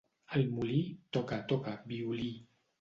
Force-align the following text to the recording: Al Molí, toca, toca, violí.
Al 0.37 0.45
Molí, 0.53 0.79
toca, 1.19 1.39
toca, 1.53 1.77
violí. 1.95 2.29